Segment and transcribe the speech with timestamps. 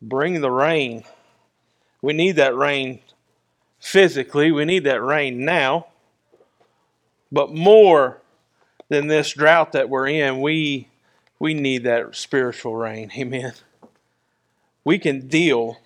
[0.00, 1.04] bring the rain.
[2.02, 3.00] We need that rain
[3.78, 5.86] physically, we need that rain now.
[7.32, 8.18] But more
[8.88, 10.88] than this drought that we're in, we
[11.38, 13.10] we need that spiritual rain.
[13.16, 13.52] Amen.
[14.84, 15.78] We can deal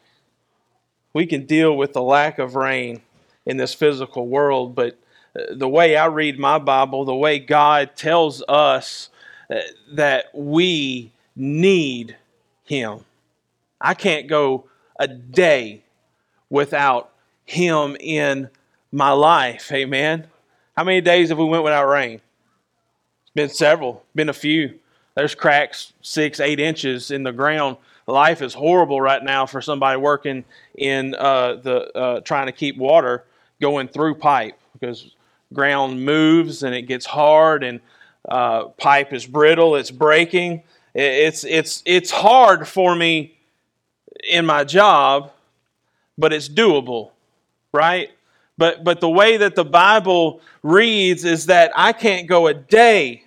[1.14, 3.00] we can deal with the lack of rain
[3.46, 4.98] in this physical world, but
[5.38, 9.10] uh, the way I read my Bible, the way God tells us
[9.48, 9.60] uh,
[9.92, 12.16] that we need
[12.64, 13.04] Him.
[13.80, 14.68] I can't go
[14.98, 15.84] a day
[16.50, 17.10] without
[17.44, 18.48] Him in
[18.92, 19.70] my life.
[19.72, 20.26] Amen.
[20.76, 22.20] How many days have we went without rain?
[23.22, 24.78] It's been several, been a few.
[25.14, 27.76] There's cracks six, eight inches in the ground.
[28.06, 30.44] Life is horrible right now for somebody working
[30.74, 33.24] in uh, the uh, trying to keep water
[33.60, 35.14] going through pipe because
[35.52, 37.80] ground moves and it gets hard and
[38.28, 40.62] uh, pipe is brittle, it's breaking.
[40.94, 43.33] It's it's it's hard for me
[44.28, 45.32] in my job,
[46.16, 47.10] but it's doable,
[47.72, 48.10] right?
[48.56, 53.24] But but the way that the Bible reads is that I can't go a day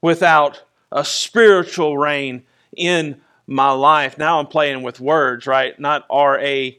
[0.00, 2.42] without a spiritual rain
[2.76, 4.16] in my life.
[4.16, 5.78] Now I'm playing with words, right?
[5.78, 6.78] Not R A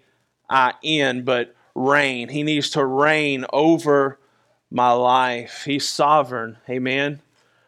[0.49, 2.29] I N, but reign.
[2.29, 4.19] He needs to reign over
[4.71, 5.63] my life.
[5.65, 6.57] He's sovereign.
[6.69, 7.21] Amen.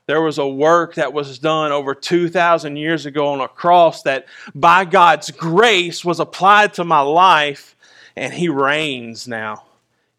[0.05, 4.25] There was a work that was done over 2,000 years ago on a cross that
[4.53, 7.75] by God's grace was applied to my life,
[8.15, 9.63] and He reigns now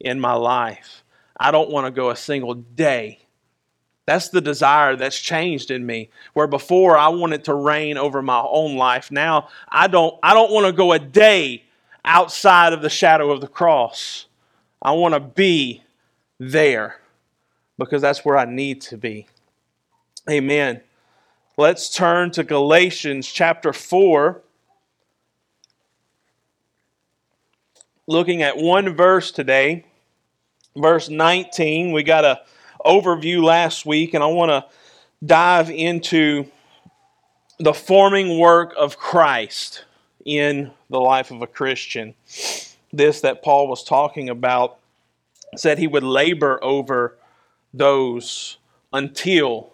[0.01, 1.05] in my life.
[1.39, 3.21] I don't want to go a single day.
[4.07, 6.11] That's the desire that's changed in me.
[6.35, 10.53] Where before I wanted to reign over my own life, now I don't I don't
[10.53, 11.65] want to go a day
[12.05, 14.27] outside of the shadow of the cross.
[14.83, 15.83] I want to be
[16.39, 17.01] there
[17.79, 19.27] because that's where I need to be.
[20.31, 20.81] Amen.
[21.59, 24.41] Let's turn to Galatians chapter 4.
[28.07, 29.85] Looking at one verse today,
[30.75, 31.93] verse 19.
[31.93, 32.41] We got a
[32.87, 34.65] overview last week, and I want to
[35.27, 36.47] dive into
[37.59, 39.85] the forming work of Christ
[40.25, 42.15] in the life of a Christian.
[42.95, 44.79] This that Paul was talking about
[45.55, 47.19] said he would labor over
[47.75, 48.57] those
[48.91, 49.74] until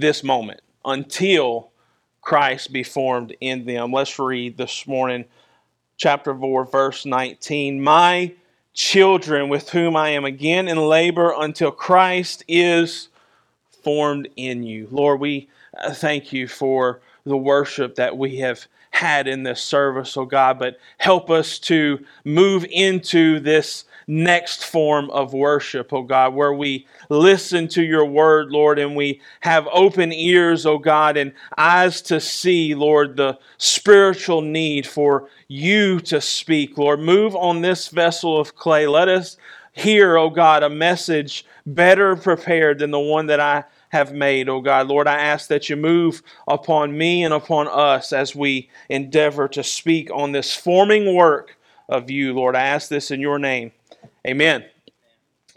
[0.00, 1.70] this moment, until
[2.20, 3.92] Christ be formed in them.
[3.92, 5.26] Let's read this morning,
[5.96, 7.82] chapter 4, verse 19.
[7.82, 8.34] My
[8.72, 13.08] children, with whom I am again in labor until Christ is
[13.82, 14.88] formed in you.
[14.90, 15.48] Lord, we
[15.82, 20.56] uh, thank you for the worship that we have had in this service, oh God,
[20.56, 26.86] but help us to move into this next form of worship, oh God, where we
[27.08, 32.20] listen to your word, Lord, and we have open ears, oh God, and eyes to
[32.20, 37.00] see, Lord, the spiritual need for you to speak, Lord.
[37.00, 38.86] Move on this vessel of clay.
[38.86, 39.36] Let us
[39.72, 44.60] hear, oh God, a message better prepared than the one that I have made, oh
[44.60, 44.88] God.
[44.88, 49.62] Lord, I ask that you move upon me and upon us as we endeavor to
[49.62, 51.56] speak on this forming work
[51.88, 52.56] of you, Lord.
[52.56, 53.70] I ask this in your name.
[54.26, 54.64] Amen.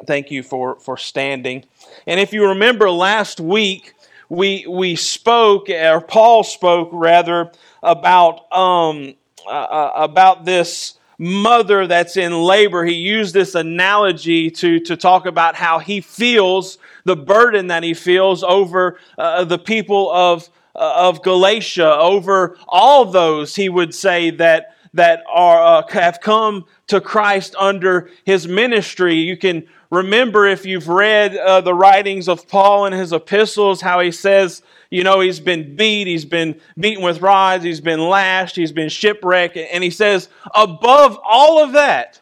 [0.06, 1.66] Thank you for, for standing.
[2.06, 3.94] And if you remember last week,
[4.30, 9.16] we, we spoke, or Paul spoke rather, about, um,
[9.48, 15.26] uh, uh about this mother that's in labor, he used this analogy to, to talk
[15.26, 20.94] about how he feels the burden that he feels over uh, the people of, uh,
[20.96, 27.02] of Galatia, over all those, he would say, that, that are, uh, have come to
[27.02, 29.16] Christ under his ministry.
[29.16, 34.00] You can remember if you've read uh, the writings of Paul and his epistles, how
[34.02, 38.56] he says, you know, he's been beat, he's been beaten with rods, he's been lashed,
[38.56, 39.58] he's been shipwrecked.
[39.58, 42.20] And he says, above all of that,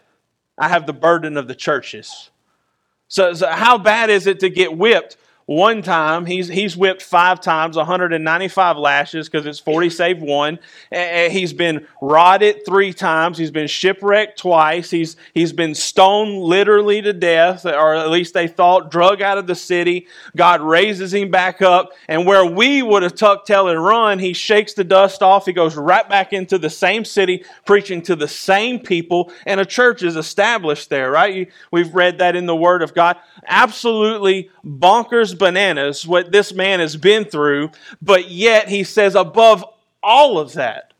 [0.57, 2.29] I have the burden of the churches.
[3.07, 6.25] So, so how bad is it to get whipped one time.
[6.25, 10.59] He's, he's whipped five times, 195 lashes because it's 40 save one.
[10.91, 13.37] He's been rotted three times.
[13.37, 14.89] He's been shipwrecked twice.
[14.89, 19.45] He's, he's been stoned literally to death, or at least they thought, drug out of
[19.45, 20.07] the city.
[20.35, 21.91] God raises him back up.
[22.07, 25.45] And where we would have tucked tail and run, he shakes the dust off.
[25.45, 29.31] He goes right back into the same city, preaching to the same people.
[29.45, 31.51] And a church is established there, right?
[31.71, 33.17] We've read that in the Word of God.
[33.47, 37.71] Absolutely bonkers bananas what this man has been through,
[38.01, 39.63] but yet he says, above
[40.01, 40.93] all of that,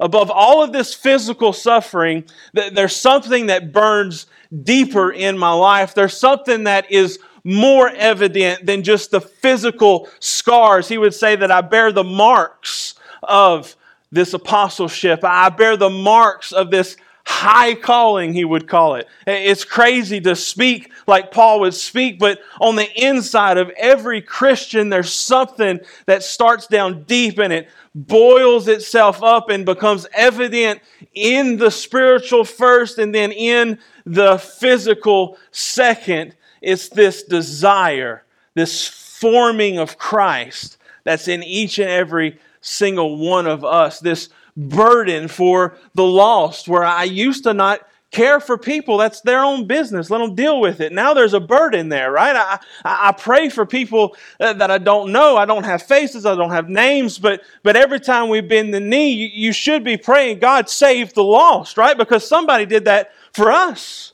[0.00, 4.26] above all of this physical suffering, there's something that burns
[4.62, 5.94] deeper in my life.
[5.94, 10.88] There's something that is more evident than just the physical scars.
[10.88, 13.76] He would say that I bear the marks of
[14.10, 15.20] this apostleship.
[15.22, 16.96] I bear the marks of this
[17.26, 19.08] high calling, he would call it.
[19.26, 24.90] It's crazy to speak like Paul would speak, but on the inside of every Christian,
[24.90, 30.80] there's something that starts down deep and it boils itself up and becomes evident
[31.14, 36.36] in the spiritual first and then in the physical second.
[36.62, 38.24] It's this desire,
[38.54, 43.98] this forming of Christ that's in each and every single one of us.
[43.98, 47.80] This burden for the lost, where I used to not
[48.10, 48.96] care for people.
[48.96, 50.10] That's their own business.
[50.10, 50.92] Let them deal with it.
[50.92, 52.34] Now there's a burden there, right?
[52.34, 55.36] I, I, pray for people that I don't know.
[55.36, 56.24] I don't have faces.
[56.24, 57.18] I don't have names.
[57.18, 61.12] But, but every time we bend the knee, you, you should be praying, God, save
[61.14, 61.98] the lost, right?
[61.98, 64.12] Because somebody did that for us.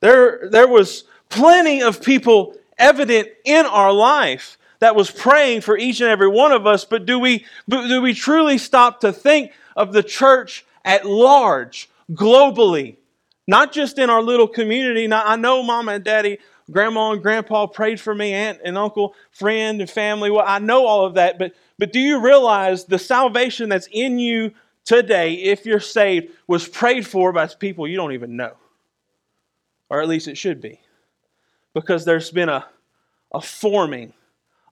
[0.00, 6.00] There, there was plenty of people evident in our life that was praying for each
[6.00, 9.92] and every one of us, but do we, do we truly stop to think of
[9.92, 12.96] the church at large, globally,
[13.46, 15.06] not just in our little community?
[15.06, 16.38] Now, I know mama and daddy,
[16.70, 20.30] grandma and grandpa prayed for me, aunt and uncle, friend and family.
[20.30, 24.18] Well, I know all of that, but, but do you realize the salvation that's in
[24.18, 24.52] you
[24.84, 28.52] today, if you're saved, was prayed for by people you don't even know?
[29.88, 30.80] Or at least it should be.
[31.74, 32.66] Because there's been a,
[33.32, 34.12] a forming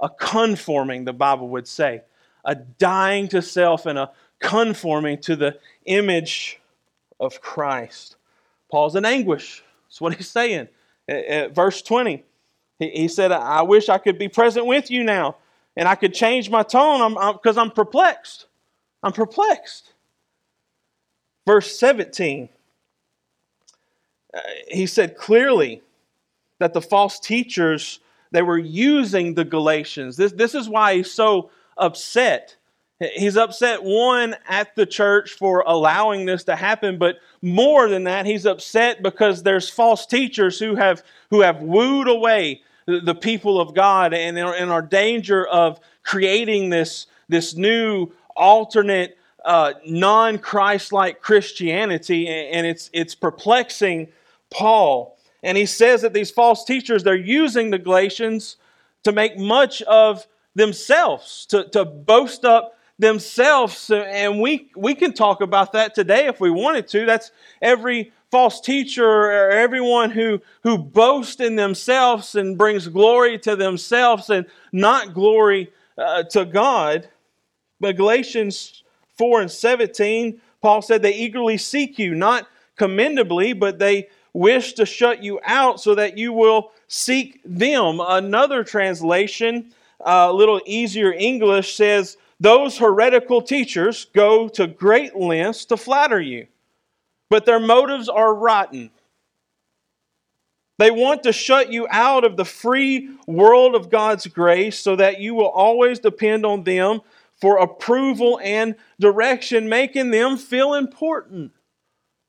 [0.04, 2.02] a conforming, the Bible would say,
[2.44, 6.60] a dying to self and a conforming to the image
[7.18, 8.16] of Christ.
[8.70, 9.64] Paul's in anguish.
[9.86, 10.68] That's what he's saying.
[11.08, 12.22] At verse 20,
[12.78, 15.36] he said, I wish I could be present with you now
[15.74, 18.46] and I could change my tone because I'm, I'm, I'm perplexed.
[19.02, 19.94] I'm perplexed.
[21.46, 22.50] Verse 17,
[24.34, 25.82] uh, he said clearly
[26.58, 28.00] that the false teachers
[28.34, 30.16] they were using the Galatians.
[30.16, 32.56] This, this is why he's so upset.
[32.98, 38.26] He's upset, one, at the church for allowing this to happen, but more than that,
[38.26, 43.72] he's upset because there's false teachers who have, who have wooed away the people of
[43.72, 50.92] God and are, in our danger of creating this, this new alternate, uh, non Christ
[50.92, 54.08] like Christianity, and it's, it's perplexing
[54.50, 55.13] Paul.
[55.44, 58.56] And he says that these false teachers, they're using the Galatians
[59.04, 63.90] to make much of themselves, to, to boast up themselves.
[63.90, 67.04] And we, we can talk about that today if we wanted to.
[67.04, 67.30] That's
[67.60, 74.30] every false teacher or everyone who, who boasts in themselves and brings glory to themselves
[74.30, 77.06] and not glory uh, to God.
[77.80, 78.82] But Galatians
[79.18, 84.84] 4 and 17, Paul said, They eagerly seek you, not commendably, but they wish to
[84.84, 88.00] shut you out so that you will seek them.
[88.00, 95.64] Another translation, a uh, little easier English, says, Those heretical teachers go to great lengths
[95.66, 96.48] to flatter you,
[97.30, 98.90] but their motives are rotten.
[100.76, 105.20] They want to shut you out of the free world of God's grace so that
[105.20, 107.00] you will always depend on them
[107.40, 111.52] for approval and direction, making them feel important.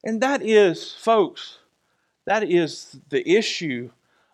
[0.04, 1.58] And that is, folks,
[2.26, 3.90] that is the issue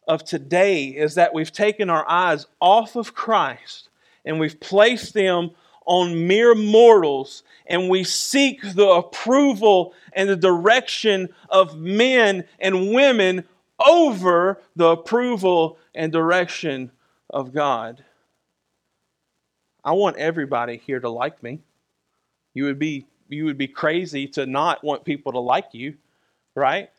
[0.08, 3.90] of today is that we've taken our eyes off of Christ
[4.26, 5.52] and we've placed them
[5.86, 13.44] on mere mortals and we seek the approval and the direction of men and women
[13.86, 16.92] over the approval and direction
[17.30, 18.04] of God.
[19.84, 21.62] I want everybody here to like me.
[22.54, 25.96] You would be you would be crazy to not want people to like you,
[26.54, 26.90] right?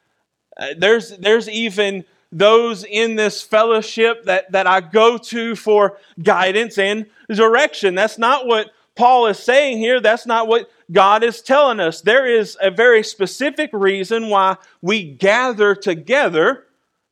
[0.57, 6.79] Uh, there's, there's even those in this fellowship that, that I go to for guidance
[6.79, 7.95] and direction.
[7.95, 10.01] That's not what Paul is saying here.
[10.01, 12.01] That's not what God is telling us.
[12.01, 16.65] There is a very specific reason why we gather together,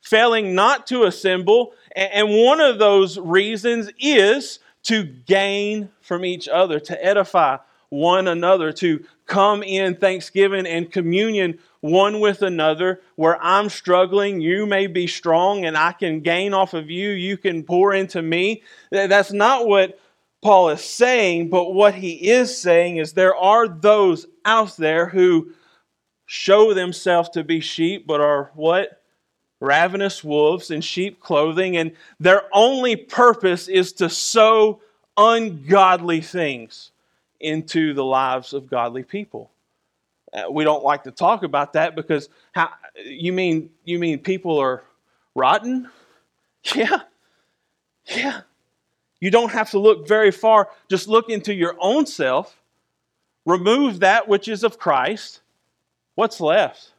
[0.03, 1.73] failing not to assemble.
[1.97, 8.73] And one of those reasons is to gain from each other, to edify one another,
[8.73, 13.01] to come in thanksgiving and communion one with another.
[13.15, 17.39] Where I'm struggling, you may be strong and I can gain off of you, you
[17.39, 18.63] can pour into me.
[18.91, 19.99] That's not what
[20.43, 25.53] Paul is saying, but what he is saying is there are those out there who
[26.27, 29.01] show themselves to be sheep, but are what?
[29.61, 34.81] Ravenous wolves in sheep clothing, and their only purpose is to sow
[35.19, 36.93] ungodly things
[37.41, 39.51] into the lives of godly people.
[40.33, 42.71] Uh, we don't like to talk about that because how
[43.05, 44.83] you mean you mean people are
[45.35, 45.89] rotten?
[46.75, 47.01] Yeah.
[48.05, 48.43] Yeah.
[49.19, 50.69] You don't have to look very far.
[50.91, 52.61] Just look into your own self.
[53.47, 55.41] Remove that which is of Christ.
[56.17, 56.93] What's left?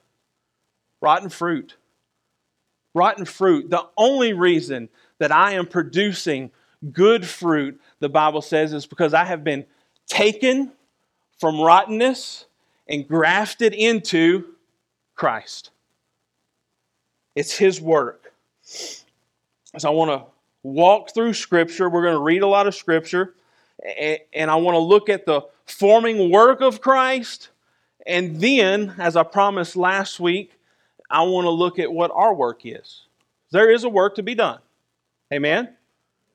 [1.00, 1.76] Rotten fruit.
[2.96, 3.70] Rotten fruit.
[3.70, 6.50] The only reason that I am producing
[6.92, 9.66] good fruit, the Bible says, is because I have been
[10.12, 10.72] taken
[11.40, 12.46] from rottenness
[12.88, 14.46] and grafted into
[15.16, 15.72] Christ.
[17.36, 18.34] It's His work.
[18.64, 20.28] So I want to
[20.64, 21.90] walk through Scripture.
[21.90, 23.34] We're going to read a lot of Scripture.
[24.34, 27.50] And I want to look at the forming work of Christ.
[28.06, 30.52] And then, as I promised last week,
[31.10, 33.04] I want to look at what our work is.
[33.52, 34.60] There is a work to be done.
[35.34, 35.70] Amen?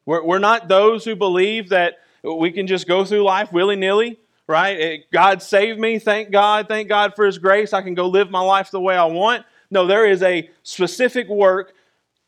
[0.07, 4.81] We're, not those who believe that we can just go through life willy nilly, right?
[4.81, 5.99] Eh, God saved me.
[5.99, 6.69] Thank God.
[6.69, 7.73] Thank God for His grace.
[7.73, 9.45] I can go live my life the way I want.
[9.71, 11.73] No, there is a specific work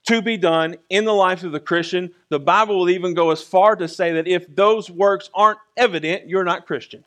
[0.08, 2.12] to be done in the life of the Christian.
[2.30, 6.28] The Bible will even go as far to say that if those works aren't evident,
[6.28, 7.04] you're not Christian.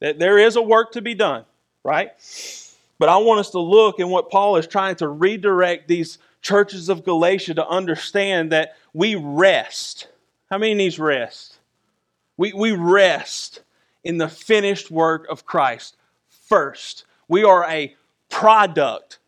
[0.00, 1.44] That there is a work to be done,
[1.84, 2.10] right?
[2.98, 6.88] But I want us to look in what Paul is trying to redirect these churches
[6.88, 10.08] of Galatia to understand that we rest.
[10.50, 11.57] How many needs rest?
[12.38, 13.60] We, we rest
[14.04, 15.96] in the finished work of Christ
[16.30, 17.04] first.
[17.28, 17.94] We are a
[18.30, 19.18] product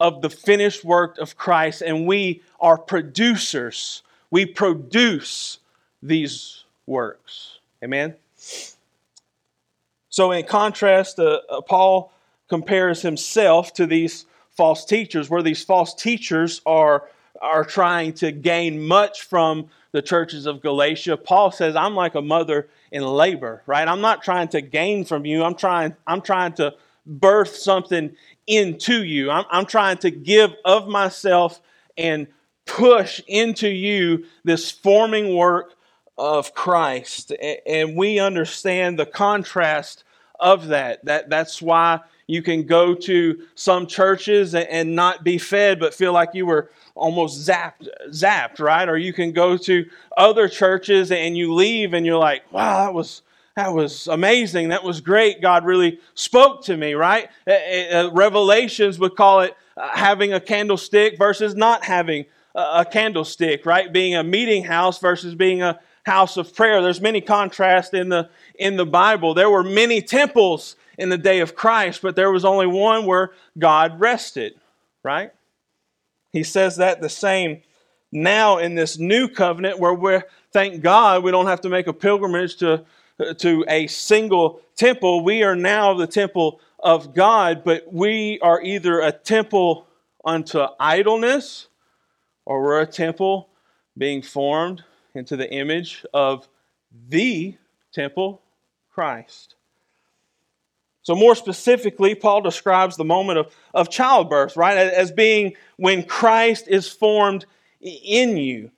[0.00, 4.02] of the finished work of Christ, and we are producers.
[4.30, 5.58] We produce
[6.02, 7.58] these works.
[7.84, 8.14] Amen?
[10.08, 12.12] So, in contrast, uh, uh, Paul
[12.48, 14.24] compares himself to these
[14.56, 17.04] false teachers, where these false teachers are,
[17.42, 21.16] are trying to gain much from the churches of Galatia.
[21.16, 23.88] Paul says, I'm like a mother in labor, right?
[23.88, 25.42] I'm not trying to gain from you.
[25.42, 26.74] I'm trying, I'm trying to
[27.06, 28.14] birth something
[28.46, 29.30] into you.
[29.30, 31.62] I'm, I'm trying to give of myself
[31.96, 32.26] and
[32.66, 35.72] push into you this forming work
[36.18, 37.32] of Christ.
[37.64, 40.04] And we understand the contrast
[40.38, 41.02] of that.
[41.06, 46.12] that that's why you can go to some churches and not be fed, but feel
[46.12, 48.88] like you were almost zapped, zapped, right?
[48.88, 52.94] Or you can go to other churches and you leave and you're like, wow, that
[52.94, 53.22] was
[53.56, 54.68] that was amazing.
[54.68, 55.40] That was great.
[55.40, 57.30] God really spoke to me, right?
[57.46, 63.90] Revelations would call it uh, having a candlestick versus not having a candlestick, right?
[63.90, 66.82] Being a meeting house versus being a house of prayer.
[66.82, 68.28] There's many contrasts in the
[68.58, 69.34] in the Bible.
[69.34, 73.32] There were many temples in the day of Christ, but there was only one where
[73.58, 74.54] God rested,
[75.02, 75.30] right?
[76.32, 77.62] He says that the same
[78.12, 81.92] now in this new covenant where we're thank God we don't have to make a
[81.92, 82.84] pilgrimage to
[83.38, 85.24] to a single temple.
[85.24, 89.86] We are now the temple of God, but we are either a temple
[90.24, 91.68] unto idleness
[92.44, 93.48] or we're a temple
[93.96, 94.84] being formed
[95.14, 96.48] into the image of
[97.08, 97.56] the
[97.92, 98.42] temple,
[98.92, 99.55] Christ.
[101.06, 106.66] So, more specifically, Paul describes the moment of, of childbirth, right, as being when Christ
[106.66, 107.46] is formed
[107.80, 108.72] in you.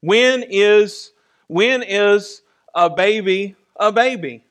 [0.00, 1.12] When is,
[1.46, 2.42] when is
[2.74, 4.42] a baby a baby?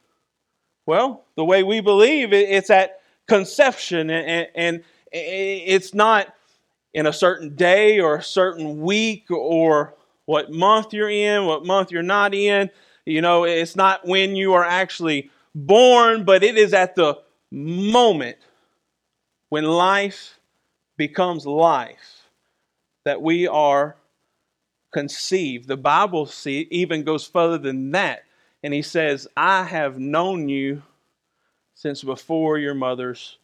[0.86, 6.34] Well, the way we believe it, it's at conception, and, and it's not
[6.94, 11.92] in a certain day or a certain week or what month you're in, what month
[11.92, 12.70] you're not in.
[13.04, 17.20] You know, it's not when you are actually born, but it is at the
[17.52, 18.38] moment
[19.50, 20.40] when life
[20.98, 22.30] becomes life
[23.06, 23.96] that we are
[24.92, 25.68] conceived.
[25.68, 28.24] The Bible see, even goes further than that
[28.64, 30.84] and he says, I have known you
[31.76, 33.38] since before your mother's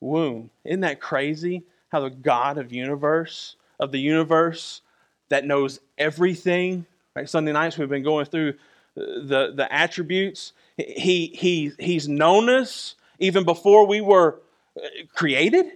[0.00, 0.50] womb.
[0.64, 1.64] Isn't that crazy?
[1.88, 4.80] How the God of universe, of the universe
[5.28, 6.86] that knows everything.
[7.16, 7.28] Right?
[7.28, 8.54] Sunday nights we've been going through
[9.00, 10.52] the, the attributes.
[10.76, 14.40] He, he, he's known us even before we were
[14.76, 15.66] uh, created.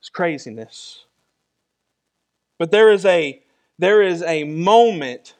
[0.00, 1.04] It's craziness.
[2.58, 3.42] But there is a
[3.78, 5.34] there is a moment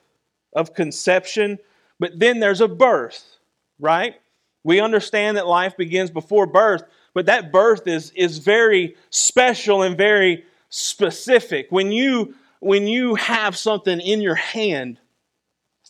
[0.52, 1.58] of conception,
[1.98, 3.38] but then there's a birth,
[3.80, 4.14] right?
[4.62, 6.84] We understand that life begins before birth,
[7.14, 11.66] but that birth is, is very special and very specific.
[11.70, 15.00] When you, when you have something in your hand,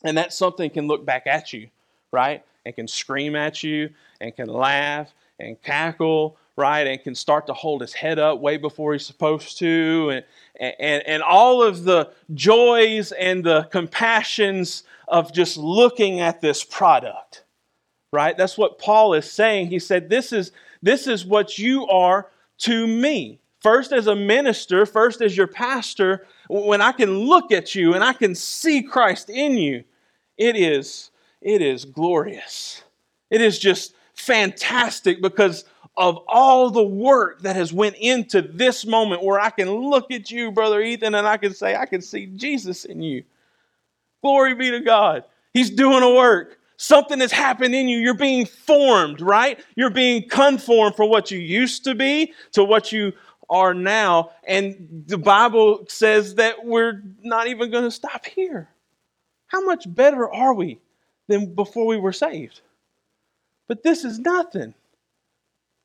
[0.04, 1.68] and that something can look back at you,
[2.12, 2.44] right?
[2.64, 3.90] And can scream at you,
[4.20, 6.86] and can laugh, and cackle, right?
[6.86, 10.10] And can start to hold his head up way before he's supposed to,
[10.58, 16.64] and, and, and all of the joys and the compassions of just looking at this
[16.64, 17.44] product,
[18.12, 18.36] right?
[18.36, 19.68] That's what Paul is saying.
[19.68, 20.52] He said, This is,
[20.82, 22.28] this is what you are
[22.58, 23.38] to me.
[23.60, 28.02] first as a minister, first as your pastor, when I can look at you and
[28.02, 29.84] I can see Christ in you,
[30.38, 32.82] it is it is glorious.
[33.30, 35.64] It is just fantastic because
[35.96, 40.30] of all the work that has went into this moment where I can look at
[40.30, 43.24] you, brother Ethan, and I can say I can see Jesus in you.
[44.22, 45.24] Glory be to God.
[45.54, 46.58] He's doing a work.
[46.76, 47.98] Something has happened in you.
[47.98, 49.58] You're being formed, right?
[49.74, 53.12] You're being conformed from what you used to be to what you
[53.50, 54.30] are now.
[54.46, 58.68] And the Bible says that we're not even going to stop here.
[59.48, 60.78] How much better are we
[61.26, 62.60] than before we were saved?
[63.66, 64.74] But this is nothing.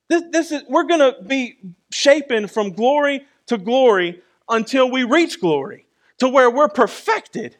[0.09, 1.57] This, this is, we're going to be
[1.91, 5.85] shaping from glory to glory until we reach glory,
[6.19, 7.57] to where we're perfected,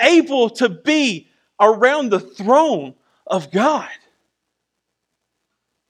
[0.00, 1.28] able to be
[1.60, 2.94] around the throne
[3.26, 3.88] of God.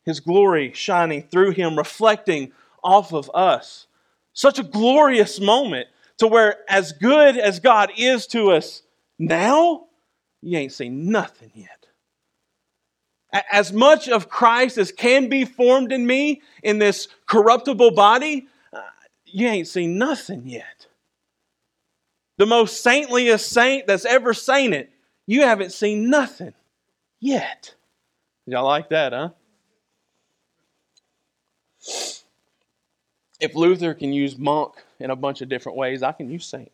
[0.05, 2.53] His glory shining through him, reflecting
[2.83, 3.87] off of us.
[4.33, 5.89] Such a glorious moment
[6.19, 8.83] to where, as good as God is to us
[9.19, 9.87] now,
[10.43, 11.87] you ain't seen nothing yet.
[13.51, 18.81] As much of Christ as can be formed in me in this corruptible body, uh,
[19.25, 20.87] you ain't seen nothing yet.
[22.39, 24.89] The most saintliest saint that's ever sainted,
[25.27, 26.55] you haven't seen nothing
[27.21, 27.75] yet.
[28.47, 29.31] Y'all like that, huh?
[33.41, 36.71] If Luther can use monk in a bunch of different ways, I can use saint.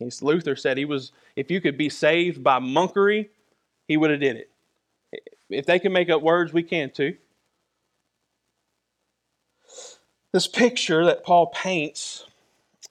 [0.00, 3.28] He's, Luther said he was, if you could be saved by monkery,
[3.86, 4.50] he would have did it.
[5.50, 7.16] If they can make up words, we can too.
[10.32, 12.24] This picture that Paul paints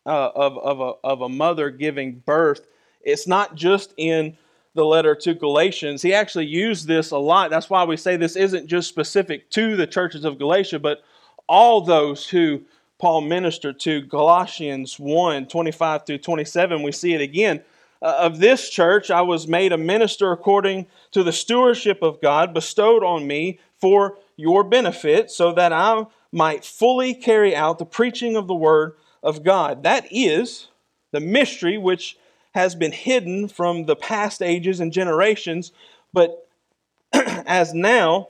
[0.06, 2.68] uh, of, of, a, of a mother giving birth,
[3.02, 4.38] it's not just in
[4.76, 6.02] the letter to Galatians.
[6.02, 7.50] He actually used this a lot.
[7.50, 11.02] That's why we say this isn't just specific to the churches of Galatia, but
[11.48, 12.62] all those who
[13.00, 14.02] Paul ministered to.
[14.02, 17.64] Galatians 1 25 through 27, we see it again.
[18.02, 22.54] Uh, of this church, I was made a minister according to the stewardship of God
[22.54, 28.36] bestowed on me for your benefit, so that I might fully carry out the preaching
[28.36, 29.84] of the word of God.
[29.84, 30.68] That is
[31.12, 32.18] the mystery which
[32.52, 35.72] has been hidden from the past ages and generations,
[36.14, 36.48] but
[37.14, 38.30] has now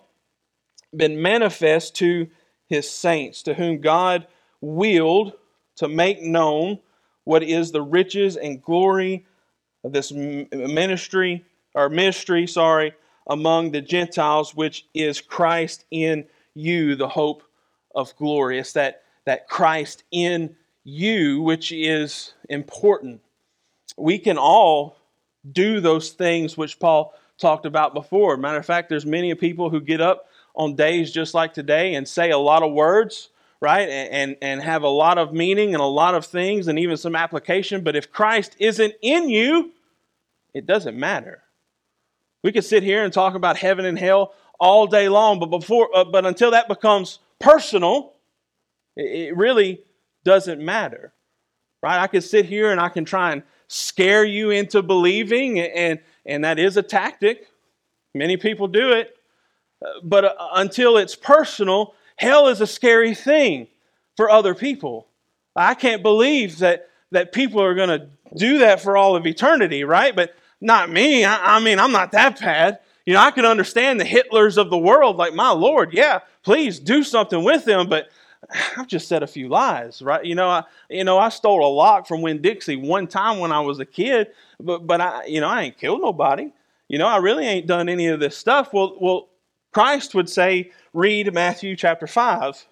[0.96, 2.28] been manifest to
[2.68, 4.28] his saints, to whom God
[4.62, 5.34] willed
[5.78, 6.80] to make known
[7.24, 9.26] what is the riches and glory
[9.84, 11.46] of this ministry
[11.76, 12.94] or mystery, sorry,
[13.28, 17.44] among the Gentiles, which is Christ in you, the hope
[17.96, 18.60] of glory.
[18.60, 23.22] It's that, that Christ in you, which is important.
[23.98, 24.98] We can all
[25.52, 28.36] do those things which Paul talked about before.
[28.38, 32.08] Matter of fact, there's many people who get up on days just like today and
[32.08, 33.30] say a lot of words
[33.62, 33.90] right?
[33.90, 37.16] And, and have a lot of meaning and a lot of things and even some
[37.16, 37.84] application.
[37.84, 39.72] But if Christ isn't in you,
[40.54, 41.44] it doesn't matter.
[42.44, 45.90] We could sit here and talk about heaven and hell all day long, but before,
[45.96, 48.14] uh, but until that becomes personal,
[48.96, 49.82] it, it really
[50.24, 51.14] doesn't matter,
[51.82, 52.00] right?
[52.00, 56.44] I could sit here and I can try and scare you into believing, and and
[56.44, 57.48] that is a tactic.
[58.14, 59.16] Many people do it,
[59.86, 63.68] uh, but uh, until it's personal, Hell is a scary thing
[64.18, 65.08] for other people.
[65.56, 69.84] I can't believe that, that people are going to do that for all of eternity,
[69.84, 70.16] right?
[70.16, 71.26] But not me.
[71.26, 72.80] I, I mean, I'm not that bad.
[73.06, 76.80] You know, I can understand the Hitlers of the world, like, my Lord, yeah, please
[76.80, 78.10] do something with them, but
[78.78, 80.24] I've just said a few lies, right?
[80.24, 83.52] You know, I you know I stole a lock from Winn Dixie one time when
[83.52, 84.30] I was a kid,
[84.60, 86.52] but but I you know I ain't killed nobody.
[86.88, 88.74] You know, I really ain't done any of this stuff.
[88.74, 89.29] Well, well,
[89.74, 92.68] Christ would say, read Matthew chapter 5,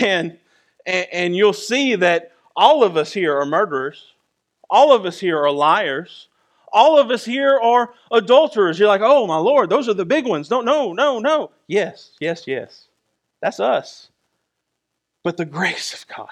[0.00, 0.38] and,
[0.86, 4.14] and you'll see that all of us here are murderers.
[4.68, 6.28] All of us here are liars.
[6.72, 8.78] All of us here are adulterers.
[8.78, 10.50] You're like, oh, my Lord, those are the big ones.
[10.50, 11.50] No, no, no, no.
[11.66, 12.88] Yes, yes, yes.
[13.42, 14.10] That's us.
[15.24, 16.28] But the grace of God.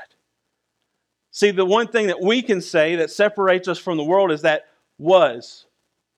[1.30, 4.42] See, the one thing that we can say that separates us from the world is
[4.42, 4.66] that
[4.98, 5.66] was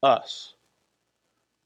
[0.03, 0.55] us.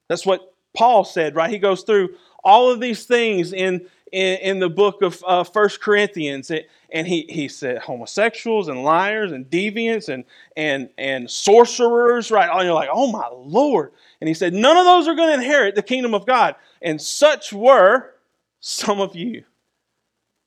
[0.09, 1.51] That's what Paul said, right?
[1.51, 5.69] He goes through all of these things in, in, in the book of uh, 1
[5.81, 6.51] Corinthians.
[6.91, 10.25] And he, he said homosexuals and liars and deviants and,
[10.57, 12.49] and, and sorcerers, right?
[12.51, 13.93] And you're like, oh my Lord.
[14.21, 16.57] And he said, none of those are going to inherit the kingdom of God.
[16.83, 18.15] And such were
[18.61, 19.45] some of you.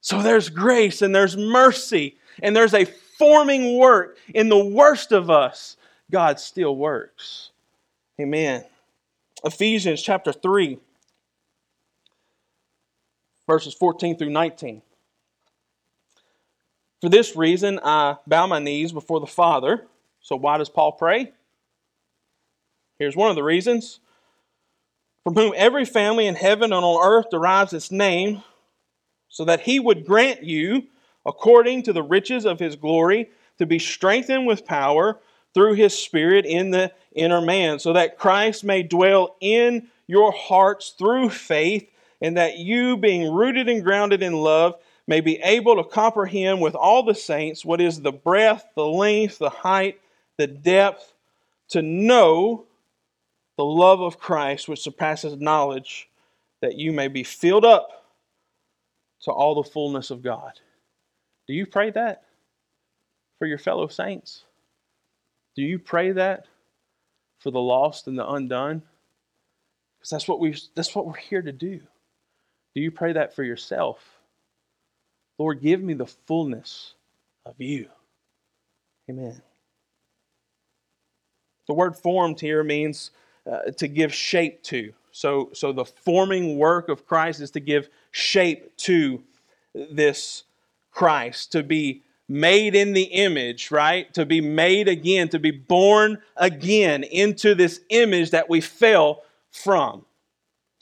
[0.02, 5.30] So there's grace and there's mercy and there's a forming work in the worst of
[5.30, 5.78] us.
[6.12, 7.50] God still works.
[8.20, 8.64] Amen.
[9.44, 10.80] Ephesians chapter 3,
[13.46, 14.82] verses 14 through 19.
[17.02, 19.86] For this reason, I bow my knees before the Father.
[20.22, 21.32] So, why does Paul pray?
[22.98, 24.00] Here's one of the reasons.
[25.24, 28.44] From whom every family in heaven and on earth derives its name,
[29.30, 30.88] so that he would grant you,
[31.26, 35.20] according to the riches of his glory, to be strengthened with power
[35.54, 40.96] through his Spirit in the inner man, so that Christ may dwell in your hearts
[40.98, 41.90] through faith,
[42.22, 44.76] and that you, being rooted and grounded in love,
[45.08, 49.38] may be able to comprehend with all the saints what is the breadth, the length,
[49.38, 50.00] the height,
[50.38, 51.14] the depth,
[51.70, 52.66] to know
[53.58, 56.10] the love of Christ which surpasses knowledge,
[56.62, 58.06] that you may be filled up
[59.22, 60.54] to all the fullness of God.
[61.48, 62.24] Do you pray that
[63.40, 64.44] for your fellow saints?
[65.58, 66.46] Do you pray that
[67.40, 68.84] for the lost and the undone?
[69.98, 71.82] Because that's what we that's what we're here to do.
[72.76, 74.00] Do you pray that for yourself?
[75.40, 76.94] Lord, give me the fullness
[77.44, 77.88] of you.
[79.10, 79.42] Amen.
[81.68, 83.10] The word formed here means
[83.52, 84.94] uh, to give shape to.
[85.12, 89.24] So, so the forming work of Christ is to give shape to
[89.74, 90.44] this
[90.92, 94.14] Christ, to be made in the image, right?
[94.14, 100.06] To be made again, to be born again into this image that we fell from.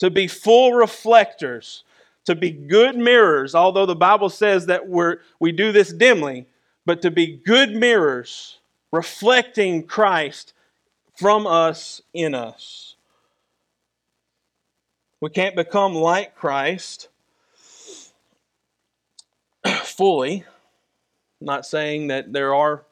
[0.00, 1.84] To be full reflectors,
[2.24, 6.46] to be good mirrors, although the Bible says that we're, we do this dimly,
[6.84, 8.58] but to be good mirrors
[8.92, 10.52] reflecting Christ
[11.16, 12.96] from us in us.
[15.20, 17.08] We can't become like Christ
[19.82, 20.44] fully
[21.40, 22.84] not saying that there are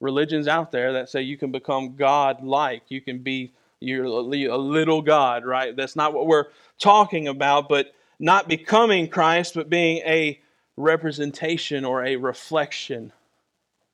[0.00, 2.82] religions out there that say you can become God like.
[2.88, 5.76] You can be you're a little God, right?
[5.76, 6.46] That's not what we're
[6.78, 10.40] talking about, but not becoming Christ, but being a
[10.76, 13.12] representation or a reflection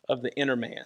[0.09, 0.85] of the inner man.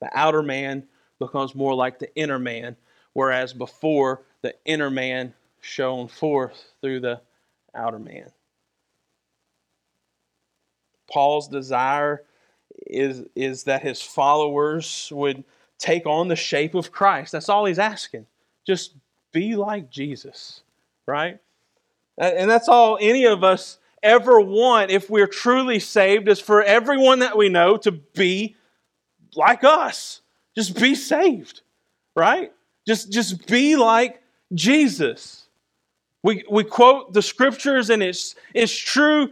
[0.00, 0.84] The outer man
[1.18, 2.76] becomes more like the inner man,
[3.12, 7.20] whereas before the inner man shone forth through the
[7.74, 8.30] outer man.
[11.10, 12.22] Paul's desire
[12.86, 15.44] is, is that his followers would
[15.78, 17.32] take on the shape of Christ.
[17.32, 18.26] That's all he's asking.
[18.66, 18.94] Just
[19.32, 20.62] be like Jesus,
[21.06, 21.38] right?
[22.16, 27.20] And that's all any of us ever want if we're truly saved is for everyone
[27.20, 28.54] that we know to be
[29.34, 30.20] like us.
[30.54, 31.62] Just be saved,
[32.14, 32.52] right?
[32.86, 35.46] Just, just be like Jesus.
[36.22, 39.30] We, we quote the scriptures and it's, it's true.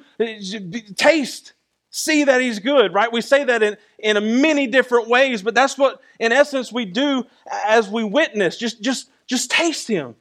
[0.96, 1.52] Taste
[1.92, 3.12] see that he's good, right?
[3.12, 7.24] We say that in, in many different ways, but that's what, in essence, we do
[7.66, 8.56] as we witness.
[8.56, 10.16] Just, just, just taste him.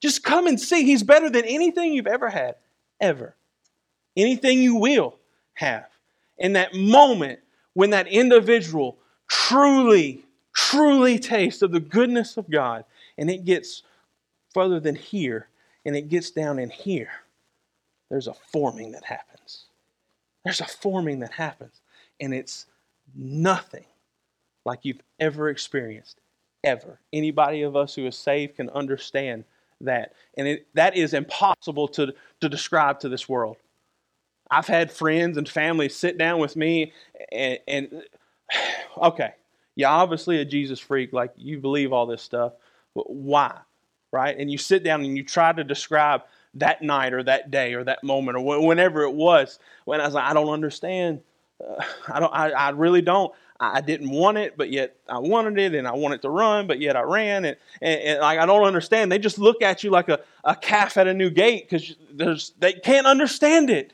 [0.00, 0.82] Just come and see.
[0.82, 2.56] He's better than anything you've ever had,
[3.00, 3.34] ever.
[4.16, 5.16] Anything you will
[5.54, 5.86] have.
[6.38, 7.38] In that moment
[7.74, 12.84] when that individual truly, truly tastes of the goodness of God,
[13.16, 13.84] and it gets
[14.52, 15.48] further than here,
[15.84, 17.12] and it gets down in here,
[18.10, 19.31] there's a forming that happens.
[20.44, 21.80] There's a forming that happens,
[22.20, 22.66] and it's
[23.14, 23.84] nothing
[24.64, 26.20] like you've ever experienced,
[26.64, 27.00] ever.
[27.12, 29.44] Anybody of us who is saved can understand
[29.80, 30.14] that.
[30.36, 33.56] And it, that is impossible to, to describe to this world.
[34.50, 36.92] I've had friends and family sit down with me
[37.32, 38.02] and, and
[38.96, 39.32] okay,
[39.74, 42.52] you're obviously a Jesus freak, like you believe all this stuff.
[42.94, 43.58] But why?
[44.12, 44.36] Right?
[44.38, 46.22] And you sit down and you try to describe
[46.54, 50.14] that night or that day or that moment or whenever it was when I was
[50.14, 51.20] like, I don't understand.
[51.60, 52.32] Uh, I don't.
[52.32, 53.32] I, I really don't.
[53.60, 56.80] I, didn't want it, but yet I wanted it, and I wanted to run, but
[56.80, 59.12] yet I ran, and, and, and like I don't understand.
[59.12, 62.52] They just look at you like a, a calf at a new gate because there's
[62.58, 63.92] they can't understand it.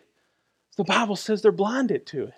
[0.79, 2.35] The Bible says they're blinded to it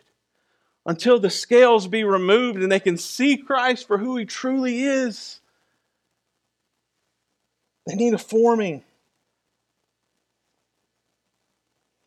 [0.87, 5.41] until the scales be removed and they can see Christ for who He truly is.
[7.87, 8.83] They need a forming.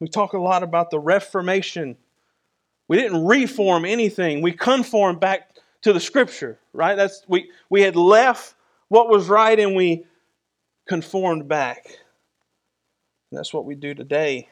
[0.03, 1.95] We talk a lot about the Reformation.
[2.89, 4.41] We didn't reform anything.
[4.41, 6.95] We conformed back to the Scripture, right?
[6.95, 8.53] That's we we had left
[8.89, 10.03] what was right and we
[10.89, 11.85] conformed back.
[13.31, 14.49] And that's what we do today.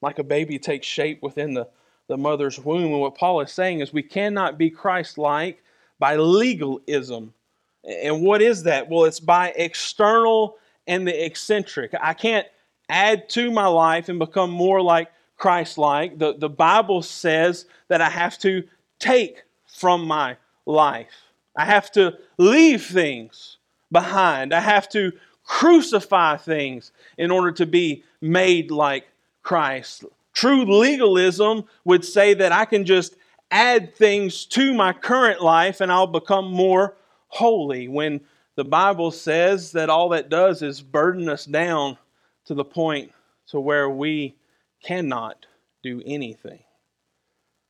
[0.00, 1.66] Like a baby takes shape within the,
[2.06, 2.92] the mother's womb.
[2.92, 5.64] And what Paul is saying is we cannot be Christ like
[5.98, 7.34] by legalism.
[7.82, 8.88] And what is that?
[8.88, 11.94] Well, it's by external and the eccentric.
[12.00, 12.46] I can't
[12.88, 16.18] add to my life and become more like Christ like.
[16.18, 18.64] The, the Bible says that I have to
[18.98, 21.32] take from my life.
[21.56, 23.56] I have to leave things
[23.90, 24.52] behind.
[24.52, 25.12] I have to
[25.44, 29.08] crucify things in order to be made like
[29.42, 30.04] Christ.
[30.32, 33.16] True legalism would say that I can just
[33.50, 36.94] add things to my current life and I'll become more
[37.28, 37.88] holy.
[37.88, 38.20] When
[38.60, 41.96] the Bible says that all that does is burden us down
[42.44, 43.10] to the point
[43.46, 44.36] to where we
[44.82, 45.46] cannot
[45.82, 46.58] do anything.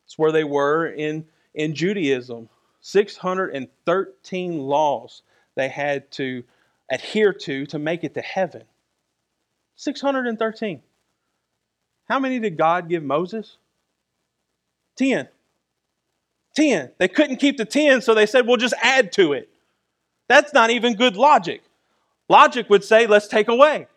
[0.05, 2.49] It's where they were in, in Judaism.
[2.81, 5.23] 613 laws
[5.55, 6.43] they had to
[6.91, 8.65] adhere to to make it to heaven.
[9.77, 10.83] 613.
[12.09, 13.59] How many did God give Moses?
[14.97, 15.29] 10.
[16.57, 16.91] 10.
[16.99, 19.51] They couldn't keep the 10, so they said, we'll just add to it.
[20.31, 21.61] That's not even good logic.
[22.29, 23.89] Logic would say, let's take away,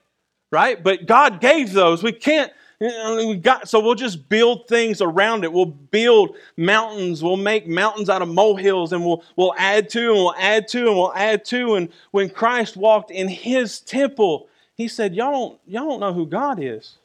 [0.52, 0.84] right?
[0.84, 2.02] But God gave those.
[2.02, 5.54] We can't, we got, so we'll just build things around it.
[5.54, 7.22] We'll build mountains.
[7.22, 10.88] We'll make mountains out of molehills and we'll, we'll add to and we'll add to
[10.88, 11.76] and we'll add to.
[11.76, 16.26] And when Christ walked in his temple, he said, y'all don't, y'all don't know who
[16.26, 16.98] God is.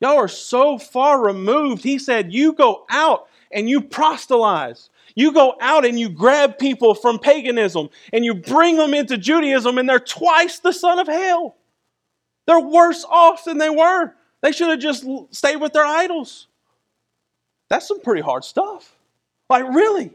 [0.00, 1.82] Y'all are so far removed.
[1.84, 4.88] He said, You go out and you proselytize.
[5.14, 9.78] You go out and you grab people from paganism and you bring them into Judaism,
[9.78, 11.56] and they're twice the son of hell.
[12.46, 14.14] They're worse off than they were.
[14.40, 16.48] They should have just stayed with their idols.
[17.68, 18.94] That's some pretty hard stuff.
[19.48, 20.10] Like, really?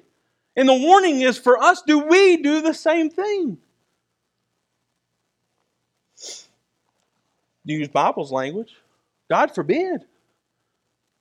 [0.55, 3.57] And the warning is for us do we do the same thing?
[7.63, 8.75] Use Bible's language.
[9.29, 10.05] God forbid.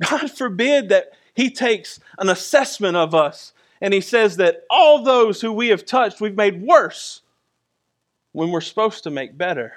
[0.03, 5.41] God forbid that He takes an assessment of us and He says that all those
[5.41, 7.23] who we have touched, we've made worse
[8.33, 9.73] when we're supposed to make better.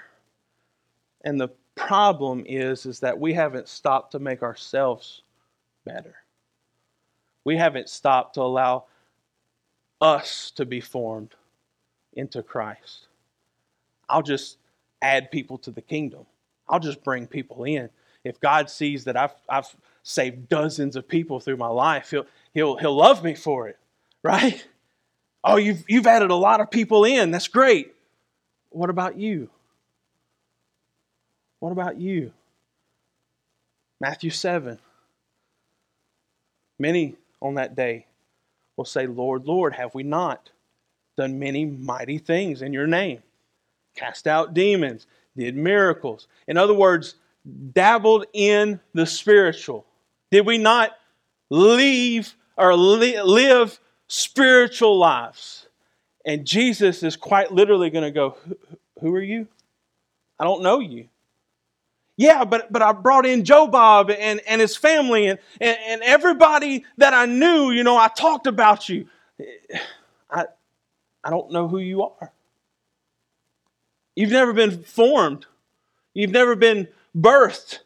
[1.24, 5.22] And the problem is, is that we haven't stopped to make ourselves
[5.86, 6.16] better.
[7.44, 8.86] We haven't stopped to allow
[10.02, 11.36] us to be formed
[12.14, 13.08] into Christ.
[14.08, 14.58] I'll just
[15.02, 16.26] add people to the kingdom.
[16.68, 17.90] I'll just bring people in
[18.24, 22.78] if God sees that I've, I've saved dozens of people through my life, he'll, he'll,
[22.78, 23.78] he'll love me for it,
[24.24, 24.66] right?
[25.44, 27.32] Oh, you've, you've added a lot of people in.
[27.32, 27.94] That's great.
[28.70, 29.50] What about you?
[31.60, 32.32] What about you?
[34.00, 34.80] Matthew 7.
[36.78, 38.06] Many on that day
[38.78, 40.52] will say, Lord, Lord, have we not
[41.18, 43.22] done many mighty things in your name?
[43.96, 46.28] Cast out demons, did miracles.
[46.48, 47.16] In other words,
[47.74, 49.86] dabbled in the spiritual?
[50.32, 50.92] Did we not
[51.50, 53.80] leave or li- live
[54.10, 55.68] spiritual lives?
[56.26, 58.36] And Jesus is quite literally going to go,
[59.00, 59.48] Who are you?
[60.38, 61.08] I don't know you.
[62.18, 66.02] Yeah, but, but I brought in Joe Bob and, and his family and, and, and
[66.02, 69.08] everybody that I knew, you know, I talked about you.
[70.30, 70.46] I,
[71.24, 72.34] I don't know who you are.
[74.18, 75.46] You've never been formed.
[76.14, 77.80] You've never been birthed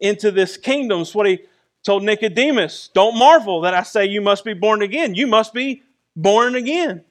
[0.00, 1.00] into this kingdom.
[1.00, 1.40] That's what he
[1.84, 2.90] told Nicodemus.
[2.94, 5.14] Don't marvel that I say you must be born again.
[5.14, 5.82] You must be
[6.16, 7.04] born again.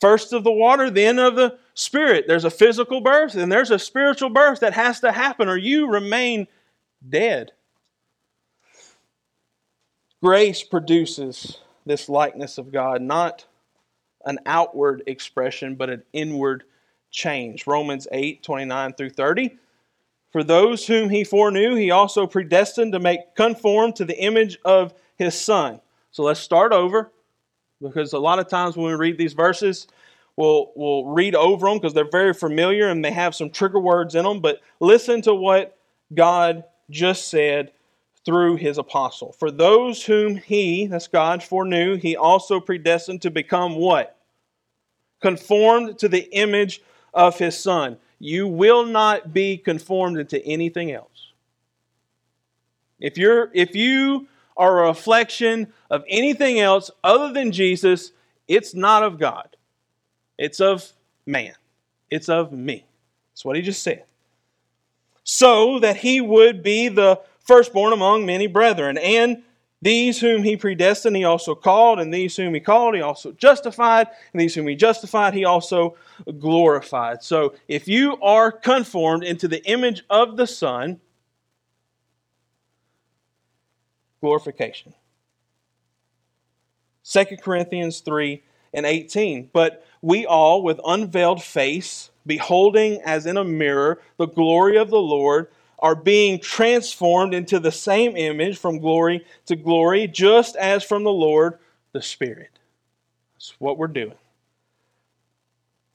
[0.00, 2.24] First of the water, then of the spirit.
[2.26, 5.88] There's a physical birth and there's a spiritual birth that has to happen, or you
[5.88, 6.48] remain
[7.06, 7.52] dead.
[10.22, 13.46] Grace produces this likeness of God, not
[14.24, 16.64] an outward expression, but an inward
[17.10, 17.66] change.
[17.66, 19.58] Romans 8 29 through 30
[20.30, 24.94] for those whom he foreknew, he also predestined to make conform to the image of
[25.16, 25.80] his son.
[26.12, 27.10] So let's start over
[27.82, 29.88] because a lot of times when we read these verses,
[30.36, 34.14] we'll, we'll read over them because they're very familiar and they have some trigger words
[34.14, 34.40] in them.
[34.40, 35.76] But listen to what
[36.14, 37.72] God just said
[38.24, 39.32] through his apostle.
[39.32, 44.16] For those whom he, that's God, foreknew, he also predestined to become what?
[45.20, 46.82] Conformed to the image
[47.14, 51.32] of his son you will not be conformed into anything else.
[53.00, 58.12] If you're if you are a reflection of anything else other than Jesus,
[58.46, 59.56] it's not of God.
[60.36, 60.92] It's of
[61.26, 61.54] man.
[62.10, 62.84] It's of me.
[63.32, 64.04] That's what he just said.
[65.24, 68.98] So that he would be the firstborn among many brethren.
[68.98, 69.42] And
[69.82, 74.08] these whom he predestined, he also called, and these whom he called, he also justified,
[74.32, 75.96] and these whom he justified, he also
[76.38, 77.22] glorified.
[77.22, 81.00] So if you are conformed into the image of the Son,
[84.20, 84.94] glorification.
[87.04, 88.42] 2 Corinthians 3
[88.74, 89.50] and 18.
[89.52, 95.00] But we all, with unveiled face, beholding as in a mirror the glory of the
[95.00, 95.48] Lord,
[95.80, 101.12] are being transformed into the same image from glory to glory, just as from the
[101.12, 101.58] Lord
[101.92, 102.50] the Spirit.
[103.34, 104.14] That's what we're doing.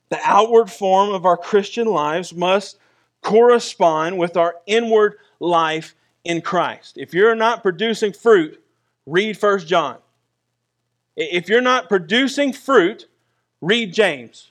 [0.10, 2.78] The outward form of our Christian lives must
[3.22, 6.98] correspond with our inward life in Christ.
[6.98, 8.62] If you're not producing fruit,
[9.06, 9.98] read 1 John.
[11.16, 13.08] If you're not producing fruit,
[13.62, 14.50] read James.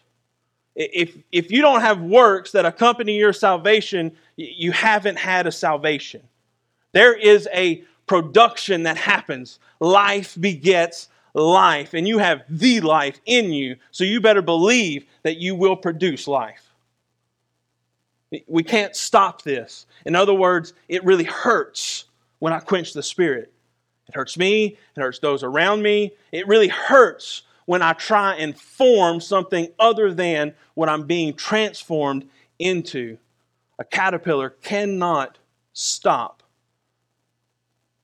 [0.76, 6.22] If, if you don't have works that accompany your salvation, you haven't had a salvation.
[6.92, 9.58] There is a production that happens.
[9.80, 15.38] Life begets life, and you have the life in you, so you better believe that
[15.38, 16.70] you will produce life.
[18.46, 19.86] We can't stop this.
[20.06, 22.04] In other words, it really hurts
[22.40, 23.52] when I quench the Spirit.
[24.08, 26.12] It hurts me, it hurts those around me.
[26.30, 32.28] It really hurts when I try and form something other than what I'm being transformed
[32.58, 33.18] into.
[33.78, 35.38] A caterpillar cannot
[35.72, 36.42] stop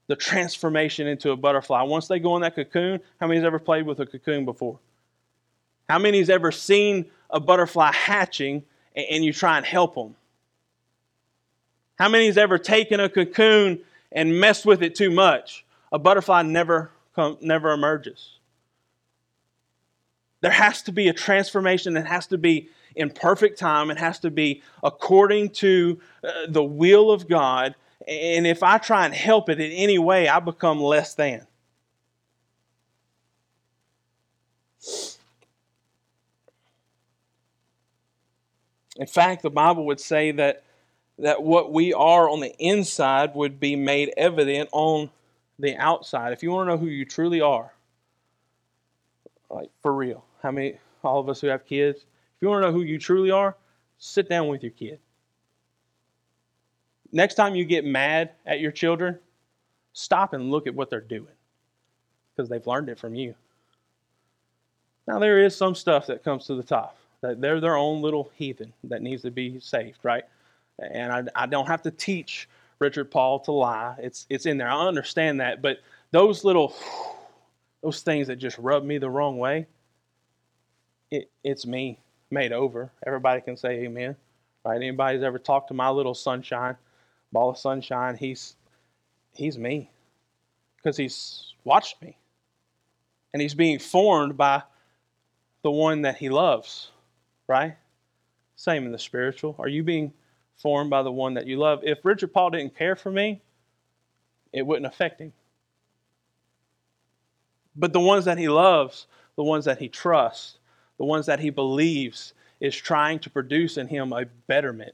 [0.07, 1.81] the transformation into a butterfly.
[1.83, 4.77] Once they go in that cocoon, how many's ever played with a cocoon before?
[5.87, 8.63] How many's ever seen a butterfly hatching
[8.95, 10.15] and you try and help them?
[11.97, 13.79] How many's ever taken a cocoon
[14.11, 15.65] and messed with it too much?
[15.93, 16.91] A butterfly never
[17.41, 18.39] never emerges.
[20.41, 23.89] There has to be a transformation that has to be in perfect time.
[23.91, 27.75] It has to be according to uh, the will of God.
[28.07, 31.45] And if I try and help it in any way, I become less than.
[38.97, 40.63] In fact, the Bible would say that,
[41.19, 45.11] that what we are on the inside would be made evident on
[45.57, 46.33] the outside.
[46.33, 47.71] If you want to know who you truly are,
[49.49, 52.67] like for real, how many, all of us who have kids, if you want to
[52.67, 53.55] know who you truly are,
[53.97, 54.99] sit down with your kid.
[57.11, 59.19] Next time you get mad at your children,
[59.93, 61.33] stop and look at what they're doing
[62.35, 63.35] because they've learned it from you.
[65.07, 68.31] Now, there is some stuff that comes to the top, that they're their own little
[68.35, 70.23] heathen that needs to be saved, right?
[70.79, 72.47] And I, I don't have to teach
[72.79, 73.95] Richard Paul to lie.
[73.99, 74.69] It's, it's in there.
[74.69, 75.61] I understand that.
[75.61, 75.79] But
[76.11, 76.73] those little,
[77.83, 79.67] those things that just rub me the wrong way,
[81.11, 81.99] it, it's me
[82.31, 82.91] made over.
[83.05, 84.15] Everybody can say amen.
[84.65, 84.77] Right?
[84.77, 86.77] Anybody's ever talked to my little sunshine,
[87.31, 88.55] ball of sunshine, he's
[89.33, 89.91] he's me.
[90.77, 92.17] Because he's watched me.
[93.33, 94.63] And he's being formed by
[95.63, 96.89] the one that he loves.
[97.47, 97.75] Right?
[98.55, 99.55] Same in the spiritual.
[99.59, 100.13] Are you being
[100.57, 101.81] formed by the one that you love?
[101.83, 103.41] If Richard Paul didn't care for me,
[104.53, 105.33] it wouldn't affect him.
[107.75, 110.57] But the ones that he loves, the ones that he trusts,
[111.01, 114.93] the ones that he believes is trying to produce in him a betterment.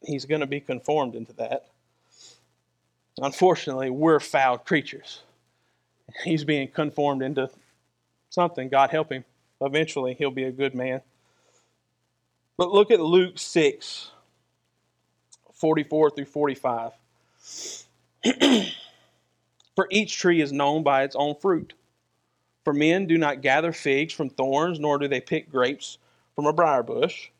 [0.00, 1.66] He's going to be conformed into that.
[3.20, 5.22] Unfortunately, we're foul creatures.
[6.22, 7.50] He's being conformed into
[8.30, 8.68] something.
[8.68, 9.24] God help him.
[9.60, 11.00] Eventually, he'll be a good man.
[12.56, 14.12] But look at Luke 6
[15.52, 16.92] 44 through 45.
[19.74, 21.74] For each tree is known by its own fruit.
[22.68, 25.96] For men do not gather figs from thorns, nor do they pick grapes
[26.34, 27.30] from a briar bush.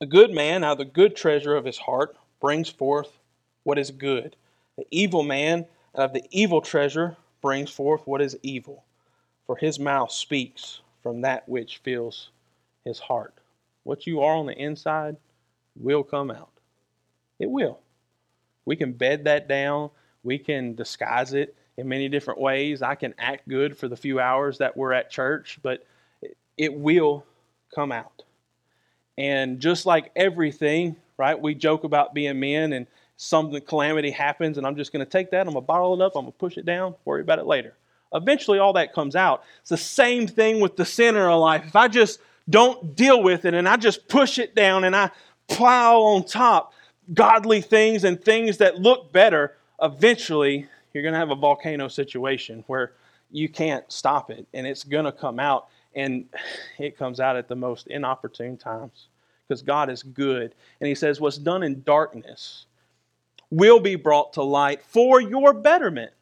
[0.00, 3.18] A good man out of the good treasure of his heart brings forth
[3.64, 4.34] what is good.
[4.78, 8.82] The evil man out of the evil treasure brings forth what is evil.
[9.46, 12.30] For his mouth speaks from that which fills
[12.82, 13.34] his heart.
[13.82, 15.18] What you are on the inside
[15.78, 16.48] will come out.
[17.38, 17.80] It will.
[18.64, 19.90] We can bed that down,
[20.24, 22.82] we can disguise it, in many different ways.
[22.82, 25.86] I can act good for the few hours that we're at church, but
[26.56, 27.24] it will
[27.74, 28.22] come out.
[29.18, 32.86] And just like everything, right, we joke about being men and
[33.16, 36.04] some calamity happens, and I'm just going to take that, I'm going to bottle it
[36.04, 37.74] up, I'm going to push it down, worry about it later.
[38.12, 39.42] Eventually, all that comes out.
[39.60, 41.64] It's the same thing with the sinner of life.
[41.66, 45.10] If I just don't deal with it and I just push it down and I
[45.48, 46.72] plow on top
[47.12, 52.64] godly things and things that look better, eventually you're going to have a volcano situation
[52.68, 52.94] where
[53.30, 56.24] you can't stop it and it's going to come out and
[56.78, 59.08] it comes out at the most inopportune times
[59.46, 60.54] because God is good.
[60.80, 62.64] And He says, What's done in darkness
[63.50, 66.12] will be brought to light for your betterment.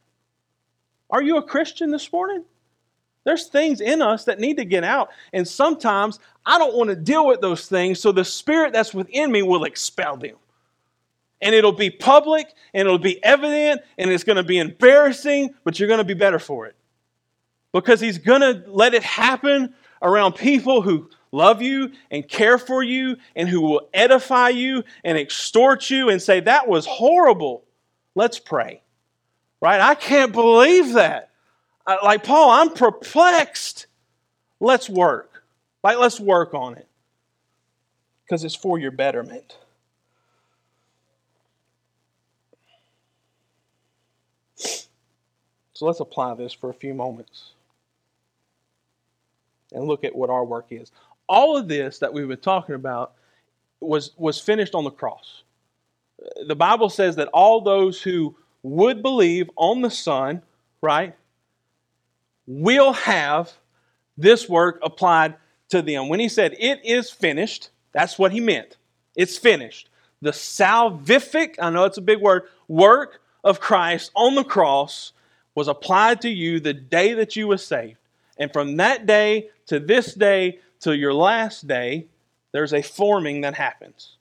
[1.09, 2.45] Are you a Christian this morning?
[3.23, 5.11] There's things in us that need to get out.
[5.33, 9.31] And sometimes I don't want to deal with those things, so the spirit that's within
[9.31, 10.35] me will expel them
[11.41, 15.79] and it'll be public and it'll be evident and it's going to be embarrassing, but
[15.79, 16.77] you're going to be better for it.
[17.73, 22.83] Because he's going to let it happen around people who love you and care for
[22.83, 27.65] you and who will edify you and extort you and say, That was horrible.
[28.15, 28.83] Let's pray.
[29.61, 29.81] Right?
[29.81, 31.31] I can't believe that.
[31.87, 33.87] Like Paul, I'm perplexed.
[34.61, 35.45] Let's work.
[35.83, 36.89] Like, let's work on it
[38.25, 39.59] because it's for your betterment.
[45.75, 47.51] So let's apply this for a few moments
[49.73, 50.93] and look at what our work is.
[51.29, 53.15] All of this that we've been talking about
[53.81, 55.43] was, was finished on the cross.
[56.47, 60.43] The Bible says that all those who would believe on the Son,
[60.81, 61.15] right,
[62.47, 63.53] will have
[64.17, 65.35] this work applied
[65.71, 66.09] to them.
[66.09, 68.77] When he said, It is finished, that's what he meant.
[69.17, 69.89] It's finished.
[70.23, 75.13] The salvific, I know it's a big word, work of Christ on the cross
[75.55, 77.99] was applied to you the day that you were saved.
[78.39, 82.07] And from that day to this day to your last day,
[82.53, 84.17] there's a forming that happens.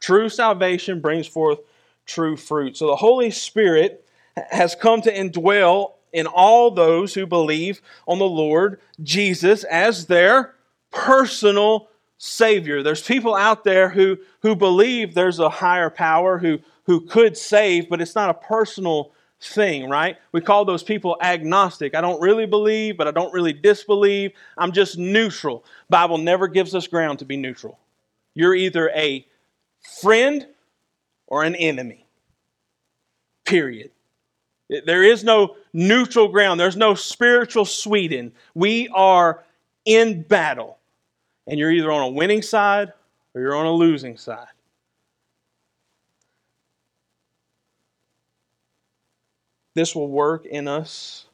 [0.00, 1.60] True salvation brings forth
[2.06, 2.76] true fruit.
[2.76, 4.04] So the Holy Spirit
[4.50, 10.54] has come to indwell in all those who believe on the Lord Jesus as their
[10.90, 11.88] personal
[12.18, 12.82] Savior.
[12.82, 17.88] There's people out there who, who believe there's a higher power who, who could save,
[17.88, 19.12] but it's not a personal
[19.42, 20.16] thing, right?
[20.32, 21.94] We call those people agnostic.
[21.94, 24.32] I don't really believe, but I don't really disbelieve.
[24.56, 25.64] I'm just neutral.
[25.90, 27.78] Bible never gives us ground to be neutral.
[28.34, 29.26] You're either a
[30.00, 30.46] friend
[31.26, 32.06] or an enemy.
[33.44, 33.90] Period.
[34.86, 36.58] There is no neutral ground.
[36.58, 38.32] There's no spiritual Sweden.
[38.54, 39.44] We are
[39.84, 40.78] in battle.
[41.46, 42.92] And you're either on a winning side
[43.34, 44.46] or you're on a losing side.
[49.74, 51.26] This will work in us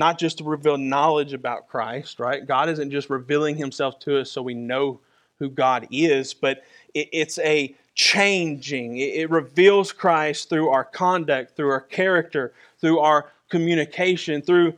[0.00, 2.46] not just to reveal knowledge about Christ, right?
[2.46, 4.98] God isn't just revealing himself to us so we know
[5.38, 6.62] who God is, but
[6.94, 8.96] it's a changing.
[8.96, 14.72] It reveals Christ through our conduct, through our character, through our communication, through,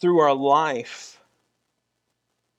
[0.00, 1.20] through our life.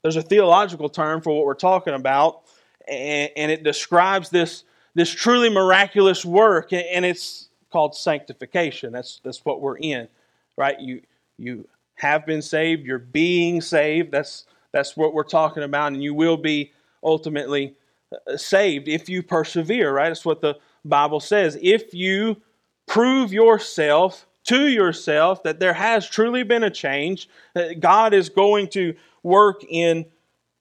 [0.03, 2.41] There's a theological term for what we're talking about,
[2.87, 8.93] and, it describes this, this truly miraculous work, and it's called sanctification.
[8.93, 10.07] That's that's what we're in,
[10.55, 10.79] right?
[10.79, 11.01] You
[11.37, 12.85] you have been saved.
[12.85, 14.11] You're being saved.
[14.11, 16.71] That's that's what we're talking about, and you will be
[17.03, 17.73] ultimately
[18.13, 19.91] uh, saved if you persevere.
[19.91, 20.09] Right?
[20.09, 21.57] That's what the Bible says.
[21.61, 22.37] If you
[22.85, 28.67] prove yourself to yourself that there has truly been a change, that God is going
[28.69, 28.93] to
[29.23, 30.05] work in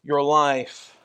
[0.02, 0.96] your life.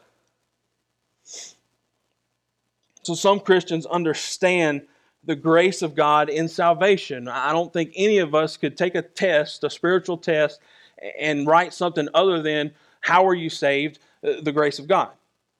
[3.03, 4.81] So some Christians understand
[5.28, 7.28] the grace of God in salvation.
[7.28, 10.61] I don't think any of us could take a test, a spiritual test,
[11.19, 12.71] and write something other than
[13.01, 13.99] how are you saved?
[14.21, 15.11] The grace of God,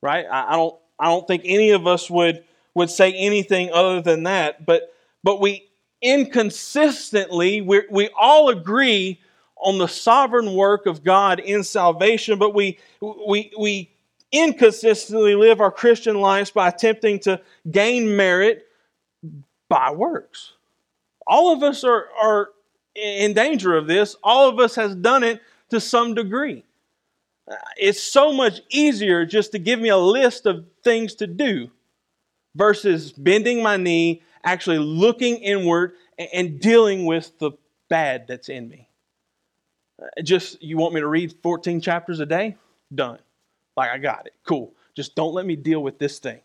[0.02, 0.26] right?
[0.30, 0.76] I don't.
[1.00, 2.44] I don't think any of us would
[2.74, 4.66] would say anything other than that.
[4.66, 4.94] But
[5.24, 5.70] but we
[6.02, 9.20] inconsistently we we all agree
[9.58, 13.92] on the sovereign work of God in salvation, but we we we
[14.32, 17.40] inconsistently live our Christian lives by attempting to
[17.70, 18.68] gain merit
[19.70, 20.54] by works.
[21.26, 22.50] All of us are, are
[22.96, 24.16] in danger of this.
[24.24, 26.64] All of us has done it to some degree.
[27.78, 31.70] It's so much easier just to give me a list of things to do
[32.56, 35.94] versus bending my knee, actually looking inward
[36.34, 37.52] and dealing with the
[37.90, 38.90] bad that's in me.
[40.24, 42.58] Just, you want me to read 14 chapters a day?
[42.94, 43.20] Done.
[43.76, 44.34] Like, I got it.
[44.46, 44.74] Cool.
[44.96, 46.42] Just don't let me deal with this thing.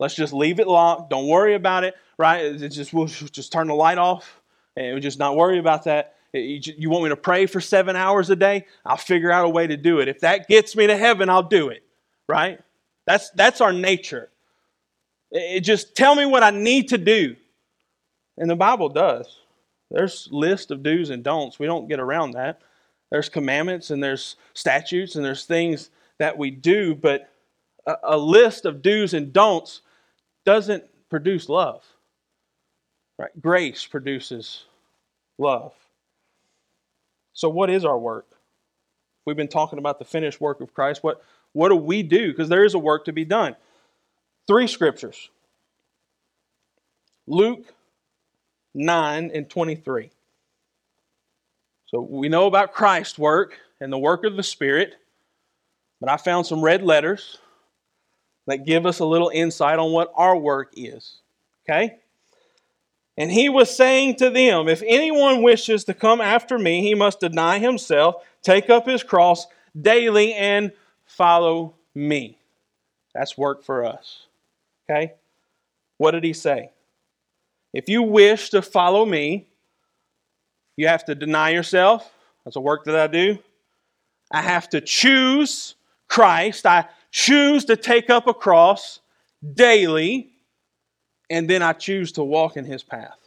[0.00, 1.10] Let's just leave it locked.
[1.10, 2.42] Don't worry about it, right?
[2.42, 4.40] It's just we'll just turn the light off
[4.74, 6.14] and we'll just not worry about that.
[6.32, 8.66] You want me to pray for seven hours a day?
[8.86, 10.08] I'll figure out a way to do it.
[10.08, 11.82] If that gets me to heaven, I'll do it,
[12.28, 12.60] right?
[13.06, 14.30] That's that's our nature.
[15.30, 17.36] It just tell me what I need to do,
[18.38, 19.38] and the Bible does.
[19.90, 21.58] There's list of do's and don'ts.
[21.58, 22.62] We don't get around that.
[23.10, 27.28] There's commandments and there's statutes and there's things that we do, but
[27.86, 29.82] a, a list of do's and don'ts
[30.44, 31.84] doesn't produce love.
[33.18, 33.30] Right?
[33.40, 34.64] Grace produces
[35.38, 35.74] love.
[37.32, 38.26] So, what is our work?
[39.26, 41.02] We've been talking about the finished work of Christ.
[41.02, 41.22] What,
[41.52, 42.28] what do we do?
[42.28, 43.56] Because there is a work to be done.
[44.46, 45.28] Three scriptures
[47.26, 47.72] Luke
[48.74, 50.10] 9 and 23.
[51.86, 54.94] So, we know about Christ's work and the work of the Spirit,
[56.00, 57.38] but I found some red letters
[58.50, 61.20] that give us a little insight on what our work is.
[61.68, 61.96] Okay?
[63.16, 67.20] And he was saying to them, If anyone wishes to come after me, he must
[67.20, 69.46] deny himself, take up his cross
[69.80, 70.72] daily, and
[71.04, 72.38] follow me.
[73.14, 74.26] That's work for us.
[74.88, 75.14] Okay?
[75.98, 76.70] What did he say?
[77.72, 79.46] If you wish to follow me,
[80.76, 82.10] you have to deny yourself.
[82.44, 83.38] That's a work that I do.
[84.30, 85.74] I have to choose
[86.08, 86.64] Christ.
[86.64, 89.00] I choose to take up a cross
[89.54, 90.30] daily,
[91.28, 93.18] and then I choose to walk in his path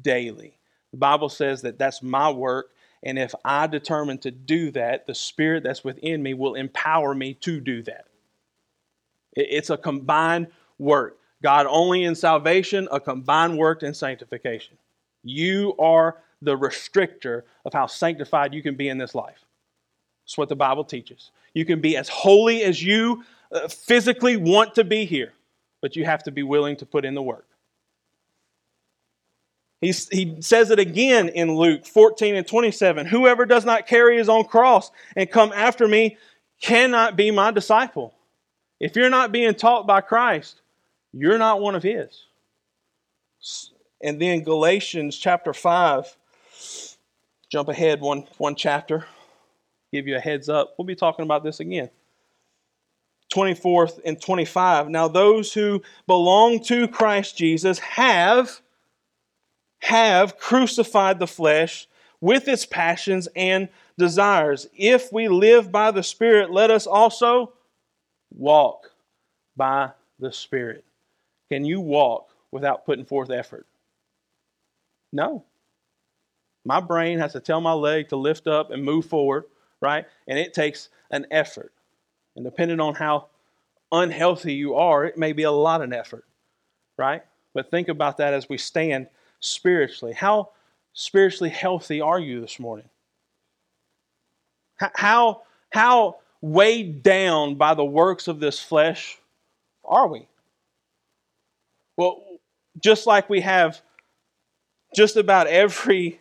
[0.00, 0.58] daily.
[0.92, 2.70] The Bible says that that's my work,
[3.02, 7.34] and if I determine to do that, the Spirit that's within me will empower me
[7.34, 8.06] to do that.
[9.34, 10.48] It's a combined
[10.78, 11.18] work.
[11.42, 14.76] God only in salvation, a combined work in sanctification.
[15.22, 19.44] You are the restrictor of how sanctified you can be in this life.
[20.28, 21.30] That's what the Bible teaches.
[21.54, 25.32] You can be as holy as you uh, physically want to be here,
[25.80, 27.46] but you have to be willing to put in the work.
[29.80, 34.28] He's, he says it again in Luke 14 and 27 Whoever does not carry his
[34.28, 36.18] own cross and come after me
[36.60, 38.12] cannot be my disciple.
[38.80, 40.60] If you're not being taught by Christ,
[41.14, 42.26] you're not one of his.
[44.02, 46.16] And then Galatians chapter 5,
[47.48, 49.06] jump ahead one, one chapter,
[49.92, 50.74] give you a heads up.
[50.76, 51.90] We'll be talking about this again.
[53.32, 54.88] 24th and 25.
[54.88, 58.60] Now, those who belong to Christ Jesus have,
[59.80, 61.86] have crucified the flesh
[62.20, 64.66] with its passions and desires.
[64.74, 67.52] If we live by the Spirit, let us also
[68.34, 68.90] walk
[69.56, 70.84] by the Spirit.
[71.50, 73.66] Can you walk without putting forth effort?
[75.12, 75.44] No.
[76.64, 79.44] My brain has to tell my leg to lift up and move forward,
[79.80, 80.06] right?
[80.26, 81.72] And it takes an effort.
[82.36, 83.26] And depending on how
[83.90, 86.24] unhealthy you are, it may be a lot of effort,
[86.96, 87.22] right?
[87.54, 89.08] But think about that as we stand
[89.40, 90.14] spiritually.
[90.14, 90.50] How
[90.92, 92.88] spiritually healthy are you this morning?
[94.94, 99.18] How, how weighed down by the works of this flesh
[99.84, 100.28] are we?
[101.96, 102.22] Well,
[102.80, 103.80] just like we have
[104.94, 106.20] just about every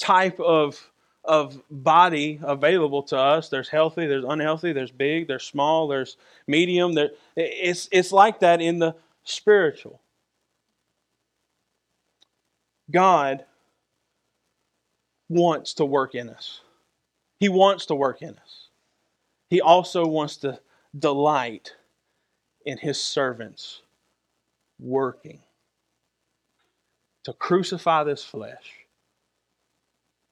[0.00, 0.87] type of,
[1.28, 6.16] of body available to us, there's healthy, there's unhealthy, there's big, there's small, there's
[6.46, 6.94] medium.
[6.94, 10.00] There, it's, it's like that in the spiritual.
[12.90, 13.44] God
[15.28, 16.62] wants to work in us.
[17.38, 18.68] He wants to work in us.
[19.50, 20.58] He also wants to
[20.98, 21.74] delight
[22.64, 23.82] in his servants
[24.80, 25.40] working
[27.24, 28.87] to crucify this flesh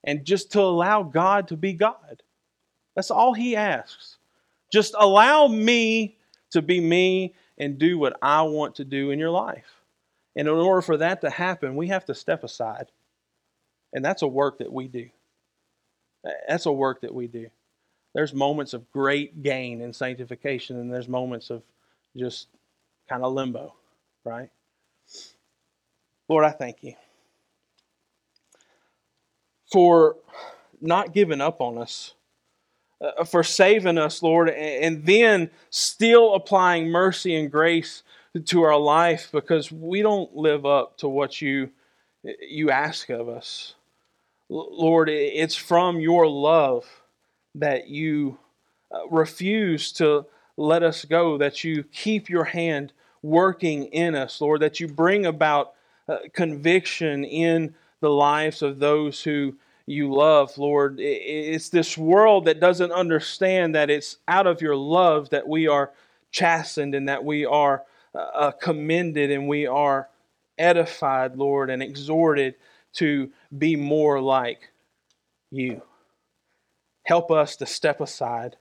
[0.06, 2.22] and just to allow God to be God.
[2.94, 4.16] That's all he asks.
[4.72, 6.16] Just allow me
[6.52, 9.82] to be me and do what I want to do in your life.
[10.36, 12.86] And in order for that to happen, we have to step aside.
[13.92, 15.08] And that's a work that we do.
[16.48, 17.48] That's a work that we do.
[18.14, 21.62] There's moments of great gain in sanctification, and there's moments of
[22.16, 22.48] just
[23.08, 23.74] kind of limbo,
[24.24, 24.50] right?
[26.28, 26.94] Lord, I thank you
[29.76, 30.16] for
[30.80, 32.14] not giving up on us,
[32.98, 38.02] uh, for saving us, Lord, and, and then still applying mercy and grace
[38.46, 41.68] to our life because we don't live up to what you
[42.40, 43.74] you ask of us.
[44.48, 46.86] Lord, it's from your love
[47.54, 48.38] that you
[48.90, 50.24] uh, refuse to
[50.56, 55.26] let us go, that you keep your hand working in us, Lord, that you bring
[55.26, 55.74] about
[56.08, 59.54] uh, conviction in the lives of those who
[59.86, 60.98] you love, Lord.
[60.98, 65.92] It's this world that doesn't understand that it's out of your love that we are
[66.32, 67.84] chastened and that we are
[68.14, 70.08] uh, uh commended and we are
[70.58, 72.56] edified, Lord, and exhorted
[72.94, 74.70] to be more like
[75.50, 75.82] you.
[77.04, 78.56] Help us to step aside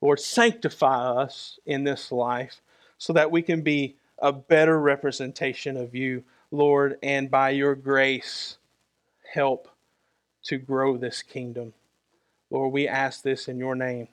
[0.00, 2.60] Lord, sanctify us in this life
[2.98, 8.58] so that we can be a better representation of you, Lord, and by your grace,
[9.32, 9.68] help
[10.48, 11.74] to grow this kingdom.
[12.50, 14.08] Lord, we ask this in your name.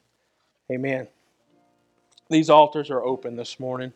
[0.71, 1.07] Amen.
[2.29, 3.93] These altars are open this morning.